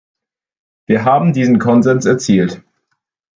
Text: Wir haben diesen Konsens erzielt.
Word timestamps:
Wir 0.87 1.05
haben 1.05 1.31
diesen 1.31 1.59
Konsens 1.59 2.07
erzielt. 2.07 2.63